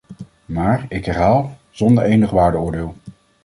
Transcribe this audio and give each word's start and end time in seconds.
Maar- 0.45 0.85
ik 0.89 1.05
herhaal- 1.05 1.57
zonder 1.71 2.03
enig 2.03 2.29
waardeoordeel. 2.29 2.95